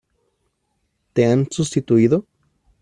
[1.13, 2.25] ¿Te han sustituido?